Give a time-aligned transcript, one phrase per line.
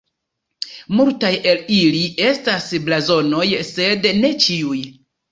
[0.99, 1.99] Multaj el ili
[2.29, 4.79] estas blazonoj, sed ne ĉiuj.